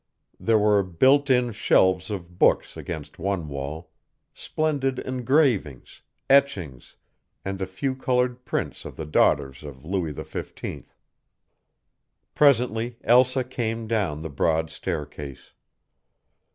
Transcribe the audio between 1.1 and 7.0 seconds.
in shelves of books against one wall, splendid engravings, etchings,